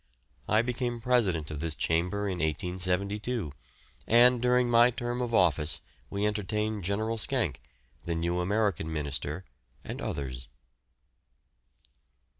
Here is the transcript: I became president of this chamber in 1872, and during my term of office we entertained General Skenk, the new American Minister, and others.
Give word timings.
I 0.49 0.63
became 0.63 0.99
president 0.99 1.51
of 1.51 1.59
this 1.59 1.75
chamber 1.75 2.27
in 2.27 2.39
1872, 2.39 3.51
and 4.07 4.41
during 4.41 4.67
my 4.67 4.89
term 4.89 5.21
of 5.21 5.31
office 5.31 5.79
we 6.09 6.25
entertained 6.25 6.83
General 6.83 7.17
Skenk, 7.17 7.61
the 8.05 8.15
new 8.15 8.39
American 8.39 8.91
Minister, 8.91 9.45
and 9.83 10.01
others. 10.01 10.47